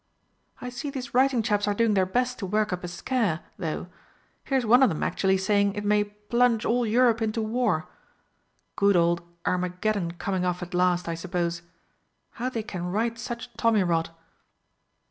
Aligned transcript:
I 0.59 0.69
see 0.69 0.89
these 0.89 1.13
writing 1.13 1.43
chaps 1.43 1.67
are 1.67 1.75
doing 1.75 1.93
their 1.93 2.07
best 2.07 2.39
to 2.39 2.47
work 2.47 2.73
up 2.73 2.83
a 2.83 2.87
scare, 2.87 3.41
though. 3.59 3.85
Here's 4.43 4.65
one 4.65 4.81
of 4.81 4.89
'em 4.89 5.03
actually 5.03 5.37
saying 5.37 5.75
it 5.75 5.85
may 5.85 6.05
'plunge 6.05 6.65
all 6.65 6.87
Europe 6.87 7.21
into 7.21 7.39
War.' 7.43 7.87
Good 8.75 8.95
old 8.95 9.21
Armageddon 9.45 10.13
coming 10.13 10.43
off 10.43 10.63
at 10.63 10.73
last, 10.73 11.07
I 11.07 11.13
suppose. 11.13 11.61
How 12.41 12.49
they 12.49 12.63
can 12.63 12.87
write 12.87 13.19
such 13.19 13.53
tommy 13.57 13.83
rot!" 13.83 14.09